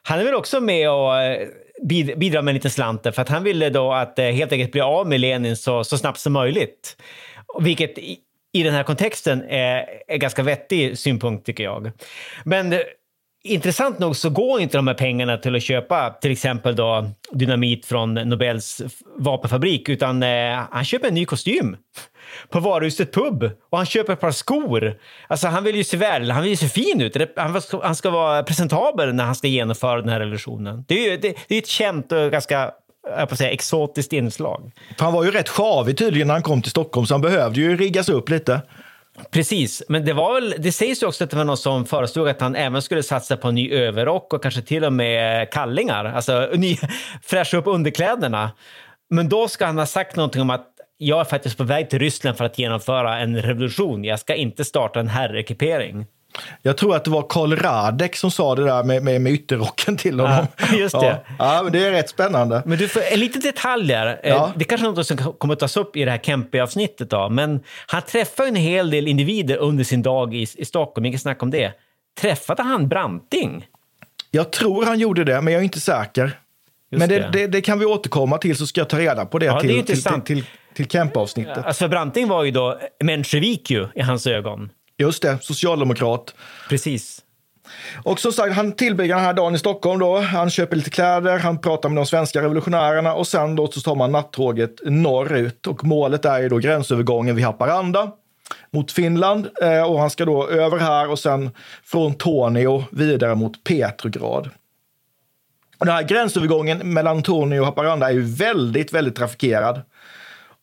[0.04, 1.48] Han är väl också med och eh,
[2.18, 4.82] bidrar med en liten slant där, för att han ville då att helt enkelt bli
[4.82, 6.98] av med Lenin så, så snabbt som möjligt.
[7.60, 7.98] Vilket
[8.56, 11.92] i, den här kontexten är, är ganska vettig synpunkt tycker jag.
[12.44, 12.76] Men
[13.48, 17.86] Intressant nog så går inte de här pengarna till att köpa till exempel då dynamit
[17.86, 18.82] från Nobels
[19.16, 21.78] vapenfabrik, utan eh, han köper en ny kostym
[22.50, 25.00] på varuhuset Pub och han köper ett par skor.
[25.28, 27.18] Alltså han vill ju se väl, han vill ju se fin ut.
[27.36, 30.86] Han ska, han ska vara presentabel när han ska genomföra den här revolutionen.
[30.88, 32.72] Det är ju det, det är ett känt och ganska
[33.18, 34.72] jag på säga, exotiskt inslag.
[34.98, 37.78] Han var ju rätt sjavig tydligen när han kom till Stockholm, så han behövde ju
[37.78, 38.62] riggas upp lite.
[39.32, 42.30] Precis, men det, var väl, det sägs ju också att det var någon som föreslog
[42.30, 46.06] att han även skulle satsa på en ny överrock och kanske till och med kallingar,
[46.06, 46.78] alltså ny,
[47.24, 48.52] fräscha upp underkläderna.
[49.10, 52.00] Men då ska han ha sagt någonting om att jag är faktiskt på väg till
[52.00, 54.04] Ryssland för att genomföra en revolution.
[54.04, 56.06] Jag ska inte starta en herrekipering.
[56.62, 59.98] Jag tror att det var Karl Radek som sa det där med, med, med ytterrocken
[59.98, 60.48] till honom.
[60.58, 61.22] Ja, just det.
[61.40, 62.62] Ja, ja, men det är rätt spännande.
[62.66, 64.20] Men du, en liten detalj där.
[64.24, 64.52] Eh, Ja.
[64.56, 67.12] Det är kanske är något som kommer att tas upp i det här Kempe-avsnittet.
[67.32, 71.06] Men han träffade en hel del individer under sin dag i, i Stockholm.
[71.06, 71.72] Inget snack om det.
[72.22, 73.68] Träffade han Branting?
[74.32, 76.32] Jag tror han gjorde det, men jag är inte säker.
[76.90, 77.30] men det, det.
[77.32, 77.48] det.
[77.48, 79.84] Det, kan vi återkomma till, så ska jag ta reda på det Ja, det är
[79.84, 80.44] till, till, till, till,
[80.74, 81.66] till Kempe-avsnittet.
[81.66, 84.70] Alltså Branting var ju då menshevik ju, i hans ögon.
[84.98, 86.36] Just det, socialdemokrat.
[86.70, 87.22] Precis.
[88.04, 90.00] Och som sagt, han tillbringar den här dagen i Stockholm.
[90.00, 90.20] Då.
[90.20, 93.96] Han köper lite kläder, han pratar med de svenska revolutionärerna och sen då så tar
[93.96, 95.68] man nattåget norrut.
[95.68, 98.12] Och målet är ju då gränsövergången vid Haparanda
[98.72, 99.50] mot Finland.
[99.62, 101.52] Eh, och han ska då över här och sen
[101.84, 104.50] från Torneå vidare mot Petrograd.
[105.78, 109.82] Och den här gränsövergången mellan Torneå och Haparanda är ju väldigt, väldigt trafikerad.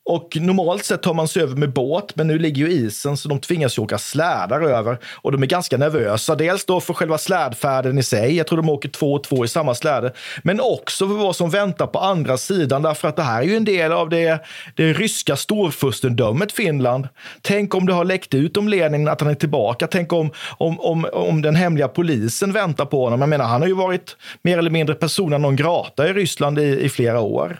[0.04, 3.28] Och normalt sett tar man sig över med båt, men nu ligger ju isen så
[3.28, 4.98] de tvingas ju åka slädar över.
[5.22, 6.34] Och de är ganska nervösa.
[6.34, 9.48] Dels då för själva slädfärden i sig, jag tror de åker två och två i
[9.48, 10.12] samma släde.
[10.42, 13.56] Men också för vad som väntar på andra sidan, därför att det här är ju
[13.56, 14.44] en del av det,
[14.76, 17.08] det ryska storfurstendömet Finland.
[17.42, 19.86] Tänk om det har läckt ut om Lenin att han är tillbaka.
[19.86, 23.20] Tänk om, om, om, om den hemliga polisen väntar på honom.
[23.20, 26.80] Jag menar, han har ju varit mer eller mindre persona non grata i Ryssland i,
[26.80, 27.58] i flera år.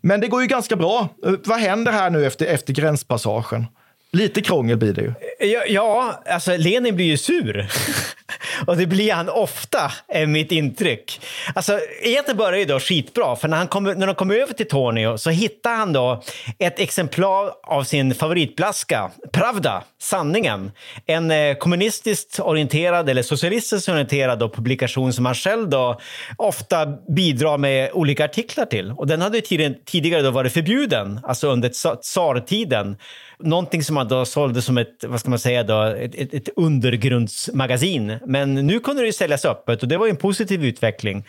[0.00, 1.08] Men det går ju ganska bra.
[1.26, 3.66] Eh, vad händer här nu efter, efter gränspassagen?
[4.12, 5.12] Lite krångel blir det ju.
[5.48, 7.68] Ja, ja alltså Lenin blir ju sur.
[8.66, 11.20] Och det blir han ofta, är mitt intryck.
[11.54, 14.68] Alltså, egentligen börjar det då skitbra, för när, han kommer, när de kommer över till
[14.68, 16.22] Tornio så hittar han då
[16.58, 20.72] ett exemplar av sin favoritblaska, Pravda, Sanningen.
[21.06, 26.00] En eh, kommunistiskt orienterad, eller socialistiskt orienterad då, publikation som han själv då
[26.36, 28.92] ofta bidrar med olika artiklar till.
[28.92, 32.96] Och den hade tidigare, då varit förbjuden, alltså under tsa- tsartiden.
[33.42, 36.48] Någonting som man då sålde som ett, vad ska man säga då, ett, ett, ett
[36.56, 38.18] undergrundsmagasin.
[38.26, 41.26] Men nu kunde det ju säljas öppet och det var ju en positiv utveckling.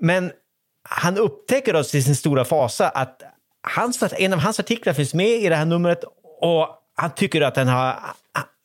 [0.00, 0.32] Men
[0.88, 3.22] han upptäcker då till sin stora fasa att
[3.62, 6.04] hans, en av hans artiklar finns med i det här numret
[6.40, 7.96] och han tycker att den har,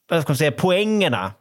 [0.09, 1.31] vad ska man säga, poängerna.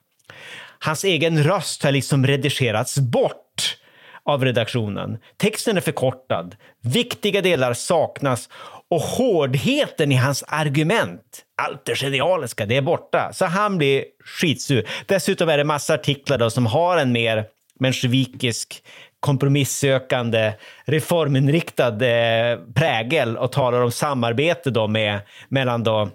[0.79, 3.77] Hans egen röst har liksom redigerats bort
[4.25, 5.19] av redaktionen.
[5.37, 8.49] Texten är förkortad, viktiga delar saknas
[8.93, 13.31] och hårdheten i hans argument, allt det genialiska, det är borta.
[13.33, 14.89] Så han blir skitsur.
[15.07, 17.45] Dessutom är det massa artiklar då som har en mer
[17.81, 18.83] menshevikisk
[19.21, 20.53] kompromissökande,
[20.85, 26.09] reforminriktad eh, prägel och talar om samarbete då med, mellan då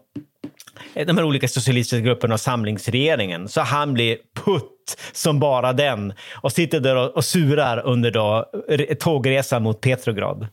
[0.94, 3.48] eh, de här olika socialistiska grupperna och samlingsregeringen.
[3.48, 8.46] Så han blir putt som bara den och sitter där och, och surar under då,
[9.00, 10.48] tågresan mot Petrograd.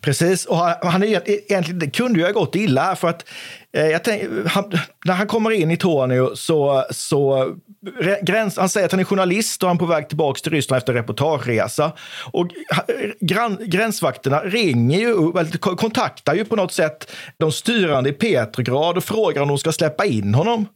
[0.00, 3.24] Precis, och han, är, egentligen, det kunde ju ha gått illa här för att
[3.72, 4.72] eh, jag tänk, han,
[5.04, 7.54] när han kommer in i Torneå så, så
[8.22, 10.78] gräns, han säger att han är journalist och han är på väg tillbaka till Ryssland
[10.78, 11.92] efter en reportageresa.
[12.32, 12.48] Och
[13.20, 19.42] gran, gränsvakterna ringer ju, kontaktar ju på något sätt de styrande i Petrograd och frågar
[19.42, 20.66] om de ska släppa in honom.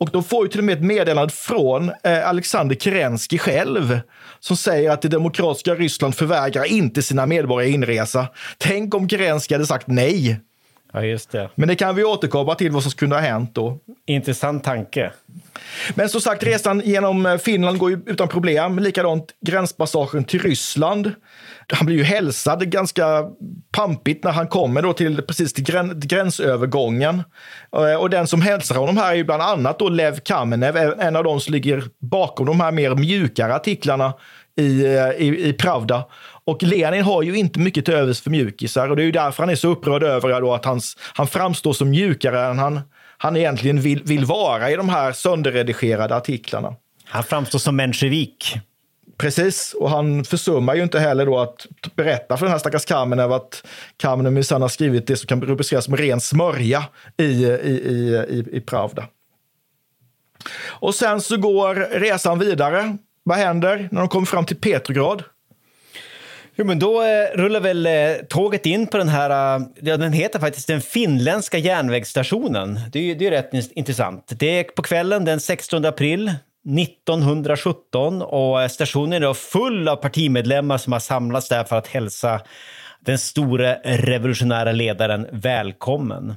[0.00, 4.00] Och de får ju till och med ett meddelande från eh, Alexander Kerensky själv
[4.40, 8.26] som säger att det demokratiska Ryssland förvägrar inte sina medborgare inresa.
[8.58, 10.40] Tänk om Kerensky hade sagt nej.
[10.92, 11.50] Ja, just det.
[11.54, 13.78] Men det kan vi återkomma till vad som kunde ha hänt då.
[14.06, 15.12] Intressant tanke.
[15.94, 18.78] Men som sagt, resan genom eh, Finland går ju utan problem.
[18.78, 21.12] Likadant gränspassagen till Ryssland.
[21.72, 23.24] Han blir ju hälsad ganska
[23.72, 27.22] pampigt när han kommer då till, precis till grän, gränsövergången.
[27.76, 31.16] Eh, Och den som hälsar honom här är ju bland annat då Lev Kamenev, en
[31.16, 34.12] av de som ligger bakom de här mer mjukare artiklarna
[34.56, 36.04] i, eh, i, i Pravda.
[36.44, 39.42] Och Lenin har ju inte mycket till övers för mjukisar och det är ju därför
[39.42, 42.80] han är så upprörd över att hans, han framstår som mjukare än han,
[43.18, 46.74] han egentligen vill, vill vara i de här sönderredigerade artiklarna.
[47.04, 48.58] Han framstår som menshevik.
[49.18, 51.66] Precis, och han försummar ju inte heller då att
[51.96, 53.66] berätta för den här stackars Kamenev att
[53.96, 56.84] Kamenev minsann har skrivit det som kan rubriceras som ren smörja
[57.16, 59.06] i, i, i, i, i Pravda.
[60.66, 62.96] Och sen så går resan vidare.
[63.22, 65.22] Vad händer när de kommer fram till Petrograd?
[66.60, 67.92] Jo, men då eh, rullar väl eh,
[68.28, 72.80] tåget in på den här, eh, ja, den heter faktiskt den finländska järnvägsstationen.
[72.92, 74.32] Det är ju det är rätt intressant.
[74.38, 76.32] Det är på kvällen den 16 april
[76.78, 81.86] 1917 och eh, stationen är då full av partimedlemmar som har samlats där för att
[81.86, 82.40] hälsa
[83.00, 86.34] den store revolutionära ledaren välkommen.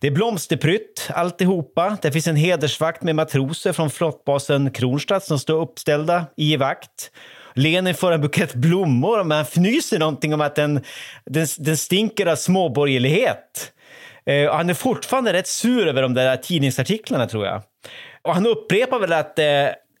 [0.00, 1.96] Det är blomsterprytt alltihopa.
[2.02, 7.10] Det finns en hedersvakt med matroser från flottbasen Kronstadt som står uppställda i vakt.
[7.56, 10.80] Lenin får en bukett blommor men han fnyser någonting om att den,
[11.24, 13.72] den, den stinker av småborgerlighet.
[14.26, 17.62] Eh, och han är fortfarande rätt sur över de där tidningsartiklarna tror jag.
[18.22, 19.44] Och han upprepar väl att eh,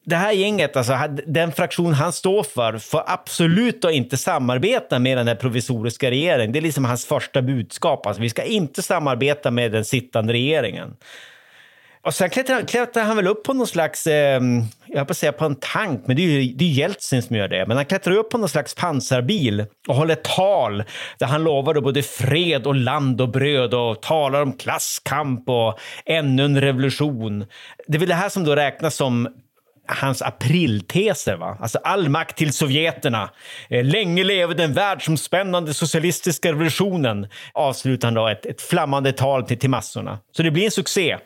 [0.04, 5.28] det här gänget, alltså den fraktion han står för, får absolut inte samarbeta med den
[5.28, 6.52] här provisoriska regeringen.
[6.52, 8.06] Det är liksom hans första budskap.
[8.06, 10.96] Alltså, vi ska inte samarbeta med den sittande regeringen.
[12.06, 14.42] Och sen klättrar, klättrar han väl upp på någon slags, eh,
[14.86, 17.22] jag höll på att säga på en tank, men det är ju det är Jeltsin
[17.22, 17.66] som gör det.
[17.66, 20.84] Men han klättrar upp på någon slags pansarbil och håller tal
[21.18, 25.78] där han lovar då både fred och land och bröd och talar om klasskamp och
[26.04, 27.46] ännu en revolution.
[27.86, 29.28] Det är väl det här som då räknas som
[29.86, 31.36] hans aprilteser.
[31.36, 31.58] Va?
[31.60, 33.30] Alltså all makt till sovjeterna.
[33.68, 37.28] Eh, länge leve den världsomspännande socialistiska revolutionen.
[37.52, 40.18] Avslutar han då ett, ett flammande tal till, till massorna.
[40.36, 41.16] Så det blir en succé.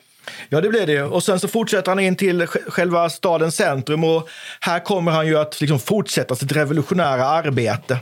[0.48, 1.02] Ja, det blir det.
[1.02, 4.28] Och sen så fortsätter han in till själva stadens centrum och
[4.60, 7.98] här kommer han ju att liksom fortsätta sitt revolutionära arbete.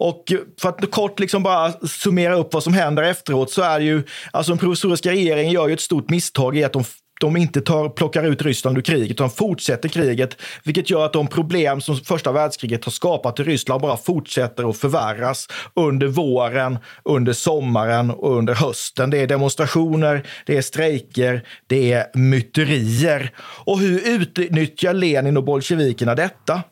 [0.00, 3.84] Och för att kort liksom bara summera upp vad som händer efteråt så är det
[3.84, 6.84] ju, alltså den provisoriska regeringen gör ju ett stort misstag i att de
[7.20, 10.36] de inte tar, plockar ut Ryssland ur kriget, utan fortsätter kriget.
[10.64, 14.76] Vilket gör att de problem som första världskriget har skapat i Ryssland bara fortsätter att
[14.76, 19.10] förvärras under våren, under sommaren och under hösten.
[19.10, 23.30] Det är demonstrationer, det är strejker, det är myterier.
[23.64, 26.62] Och hur utnyttjar Lenin och bolsjevikerna detta?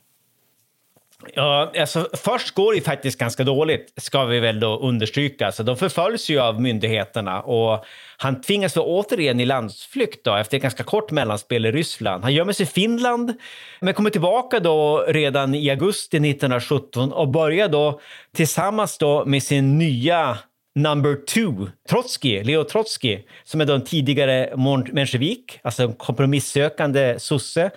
[1.35, 5.47] Ja, alltså, först går det ju faktiskt ganska dåligt, ska vi väl då understryka.
[5.47, 7.85] Alltså, de förföljs ju av myndigheterna och
[8.17, 12.23] han tvingas då återigen i landsflykt då, efter ett ganska kort mellanspel i Ryssland.
[12.23, 13.35] Han gömmer sig i Finland,
[13.81, 18.01] men kommer tillbaka då redan i augusti 1917 och börjar då
[18.35, 20.39] tillsammans då med sin nya
[20.83, 24.53] number two, Trotsky, Leo Trotsky, som är då en tidigare
[24.93, 27.71] menshevik, alltså en kompromissökande sosse.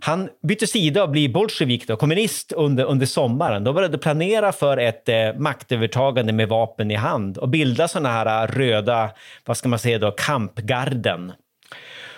[0.00, 3.64] Han bytte sida och blir bolsjevik, då, kommunist, under, under sommaren.
[3.64, 8.44] De började planera för ett eh, maktövertagande med vapen i hand och bilda såna här
[8.44, 9.10] eh, röda,
[9.44, 11.32] vad ska man säga då, kampgarden.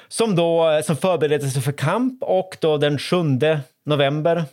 [0.09, 3.17] Som då eh, som förberedde sig för kamp och då den 7
[3.87, 4.45] november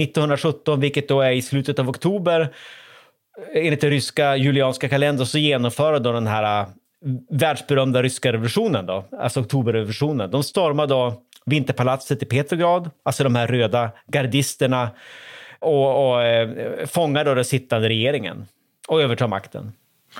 [0.00, 2.54] 1917, vilket då är i slutet av oktober,
[3.54, 6.68] enligt den ryska julianska kalendern så genomför de den här äh,
[7.30, 10.30] världsberömda ryska revolutionen, då, alltså oktoberrevolutionen.
[10.30, 11.14] De stormar då
[11.46, 14.90] Vinterpalatset i Petrograd, alltså de här röda gardisterna
[15.58, 16.48] och, och eh,
[16.86, 18.46] fångar då den sittande regeringen
[18.88, 19.72] och övertar makten.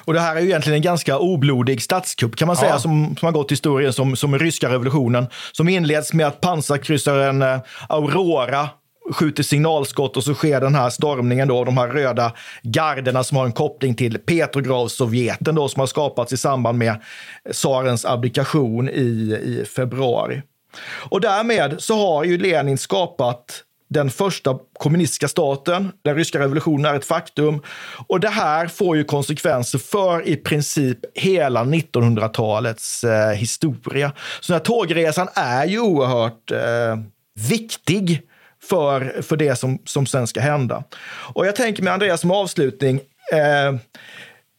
[0.04, 2.78] Och det här är ju egentligen en ganska oblodig statskupp kan man säga Ja.
[2.78, 5.26] som, som har gått till historien som, som ryska revolutionen.
[5.52, 8.68] Som inleds med att pansarkryssaren eh, Aurora
[9.10, 12.32] skjuter signalskott och så sker den här stormningen då, de här röda
[12.62, 17.02] garderna som har en koppling till Petrograd-Sovjeten då som har skapats i samband med
[17.52, 18.92] tsarens abdikation i,
[19.44, 20.42] i februari.
[20.84, 25.92] Och därmed så har ju Lenin skapat den första kommunistiska staten.
[26.02, 27.62] Den ryska revolutionen är ett faktum.
[28.06, 34.12] Och det här får ju konsekvenser för i princip hela 1900-talets eh, historia.
[34.40, 36.96] Så den här tågresan är ju oerhört eh,
[37.48, 38.22] viktig
[38.72, 40.84] för, för det som, som sen ska hända.
[41.34, 42.96] Och jag tänker med Andreas som avslutning.
[43.32, 43.76] Eh,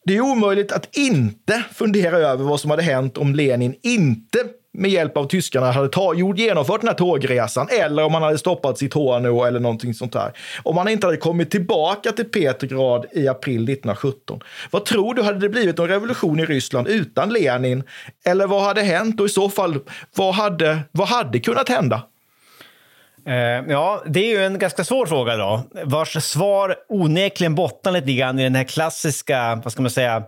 [0.05, 4.38] det är omöjligt att inte fundera över vad som hade hänt om Lenin inte
[4.74, 8.38] med hjälp av tyskarna hade ta, gjort, genomfört den här tågresan eller om han hade
[8.38, 10.32] stoppat sitt HNO eller någonting sånt där.
[10.64, 14.39] Om han inte hade kommit tillbaka till Petrograd i april 1917.
[14.72, 17.84] Vad tror du, hade det blivit en revolution i Ryssland utan Lenin?
[18.26, 19.80] Eller vad hade hänt och i så fall,
[20.16, 22.01] vad hade, vad hade kunnat hända?
[23.28, 28.13] Eh, ja, det är ju en ganska svår fråga då, vars svar onekligen bottnar lite
[28.13, 30.24] grann i den här klassiska, vad ska man säga,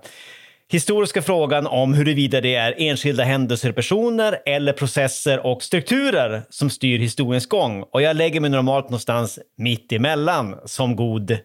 [0.72, 7.00] historiska frågan om huruvida det är enskilda händelser, personer eller processer och strukturer som styr
[7.00, 7.84] historiens gång.
[7.92, 11.38] Och jag lägger mig normalt någonstans mitt emellan som god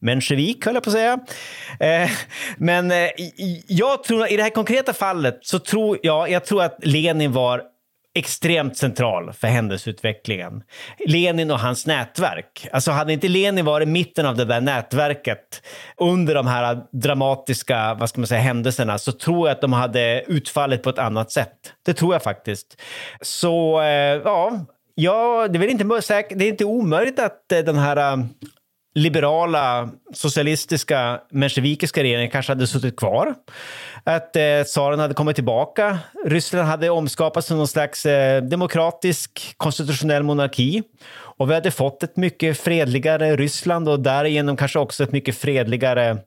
[0.00, 1.18] menshevik, höll jag på att säga.
[1.80, 2.10] Eh,
[2.56, 3.08] men eh,
[3.66, 7.62] jag tror, i det här konkreta fallet så tror jag, jag tror att Lenin var
[8.14, 10.62] extremt central för händelseutvecklingen.
[11.06, 12.68] Lenin och hans nätverk.
[12.72, 15.62] Alltså hade inte Lenin varit i mitten av det där nätverket
[15.96, 20.24] under de här dramatiska vad ska man säga, händelserna så tror jag att de hade
[20.26, 21.72] utfallit på ett annat sätt.
[21.84, 22.80] Det tror jag faktiskt.
[23.20, 24.60] Så eh, ja,
[24.94, 25.84] ja det, är inte,
[26.34, 28.24] det är inte omöjligt att eh, den här eh,
[28.94, 33.34] liberala, socialistiska, mensjevikiska regeringen kanske hade suttit kvar.
[34.04, 35.98] Att eh, tsaren hade kommit tillbaka.
[36.24, 40.82] Ryssland hade omskapats till någon slags eh, demokratisk konstitutionell monarki.
[41.20, 46.18] Och vi hade fått ett mycket fredligare Ryssland och därigenom kanske också ett mycket fredligare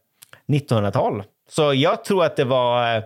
[0.47, 1.23] 1900-tal.
[1.49, 3.03] Så jag tror att det var eh,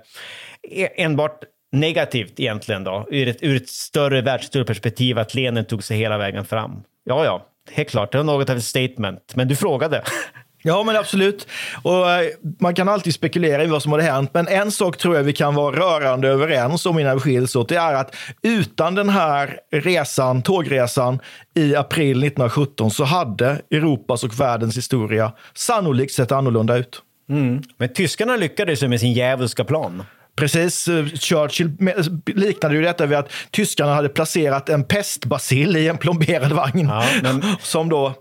[0.71, 1.39] e-, enbart
[1.71, 6.45] negativt egentligen då, ur ett, ur ett större världsperspektiv att Lenin tog sig hela vägen
[6.45, 6.83] fram.
[7.03, 8.11] Ja, ja, helt klart.
[8.11, 9.35] Det var något av ett statement.
[9.35, 10.03] Men du frågade.
[10.67, 11.47] Ja, men absolut.
[11.83, 15.15] Och eh, man kan alltid spekulera i vad som hade hänt, men en sak tror
[15.15, 17.69] jag vi kan vara rörande överens om innan vi skiljs åt.
[17.69, 21.19] Det är att utan den här resan, tågresan
[21.55, 27.01] i april 1917 så hade Europas och världens historia sannolikt sett annorlunda ut.
[27.29, 27.61] Mm.
[27.77, 30.03] Men tyskarna lyckades med sin djävulska plan.
[30.35, 30.89] Precis.
[31.13, 31.71] Churchill
[32.25, 37.05] liknade ju detta vid att tyskarna hade placerat en pestbacill i en plomberad vagn ja,
[37.23, 37.43] men...
[37.61, 38.13] som då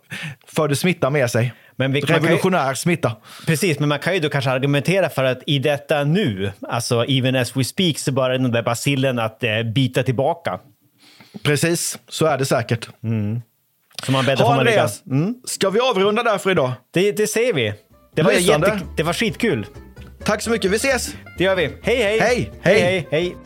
[0.47, 1.53] förde smitta med sig.
[1.77, 3.13] Men vi, Revolutionär ju, smitta.
[3.47, 7.37] Precis, men man kan ju då kanske argumentera för att i detta nu, alltså even
[7.37, 10.59] as we speak, så börjar den där bacillen att eh, bita tillbaka.
[11.43, 12.89] Precis, så är det säkert.
[13.03, 13.43] Mm.
[14.03, 15.35] Så man bäddar får man Andreas, mm.
[15.45, 16.73] ska vi avrunda där för idag?
[16.91, 17.75] Det, det ser vi.
[18.15, 19.67] Det var, jätte, det var skitkul.
[20.25, 20.71] Tack så mycket.
[20.71, 21.15] Vi ses!
[21.39, 21.63] Det gör vi.
[21.63, 22.19] Hej, hej!
[22.21, 22.81] Hej, hej!
[22.81, 23.37] hej, hej.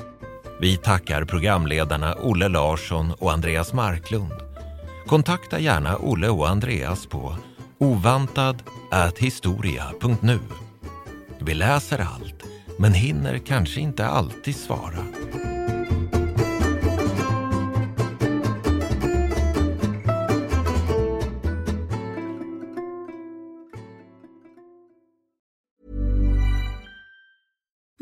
[0.61, 4.33] Vi tackar programledarna Olle Larsson och Andreas Marklund.
[5.07, 7.37] Kontakta gärna Olle och Andreas på
[7.79, 10.39] ovantad.historia.nu.
[11.41, 12.43] Vi läser allt,
[12.79, 15.05] men hinner kanske inte alltid svara.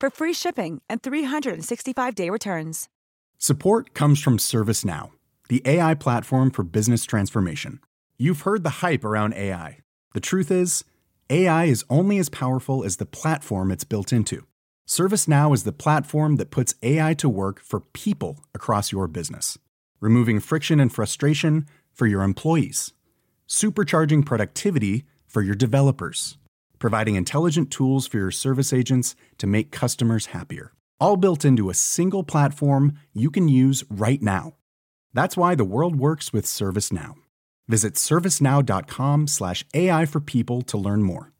[0.00, 2.88] for free shipping and 365-day returns.
[3.38, 5.10] Support comes from ServiceNow,
[5.48, 7.80] the AI platform for business transformation.
[8.18, 9.78] You've heard the hype around AI.
[10.14, 10.84] The truth is,
[11.30, 14.46] AI is only as powerful as the platform it's built into.
[14.86, 19.58] ServiceNow is the platform that puts AI to work for people across your business,
[20.00, 22.92] removing friction and frustration for your employees
[23.48, 26.36] supercharging productivity for your developers,
[26.78, 30.72] providing intelligent tools for your service agents to make customers happier.
[31.00, 34.54] All built into a single platform you can use right now.
[35.14, 37.14] That's why the world works with ServiceNow.
[37.68, 41.32] Visit servicenow.com/ai for people to learn more.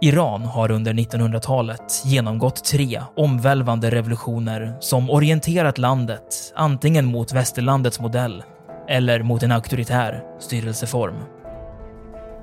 [0.00, 8.42] Iran har under 1900-talet genomgått tre omvälvande revolutioner som orienterat landet antingen mot västerlandets modell
[8.88, 11.37] eller mot en auktoritär styrelseform.